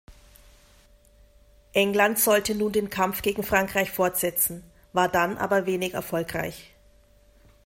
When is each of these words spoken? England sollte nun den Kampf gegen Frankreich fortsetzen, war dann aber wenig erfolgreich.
England 1.73 2.17
sollte 2.17 2.55
nun 2.55 2.71
den 2.71 2.89
Kampf 2.89 3.21
gegen 3.21 3.43
Frankreich 3.43 3.91
fortsetzen, 3.91 4.63
war 4.93 5.07
dann 5.07 5.37
aber 5.37 5.67
wenig 5.67 5.93
erfolgreich. 5.93 6.73